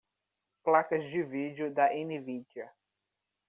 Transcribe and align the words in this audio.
Placas 0.63 1.03
de 1.11 1.21
vídeo 1.21 1.71
da 1.71 1.93
Nvidia. 1.93 2.71